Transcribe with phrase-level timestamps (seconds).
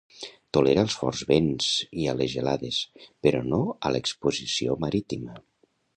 [0.57, 1.67] Tolera els forts vents
[2.05, 2.79] i a les gelades,
[3.27, 5.37] però no a l'exposició marítima.